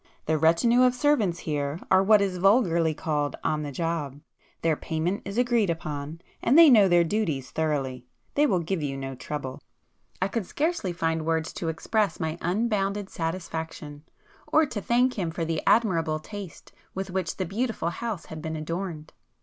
[0.25, 4.19] The retinue of servants here are what is vulgarly called 'on the job';
[4.63, 9.13] their payment is agreed upon, and they know their duties thoroughly,—they will give you no
[9.13, 9.61] trouble."
[10.19, 14.01] I could scarcely find words to express my unbounded satisfaction,
[14.47, 18.55] or to thank him for the admirable taste with which the beautiful house had been
[18.55, 19.13] adorned.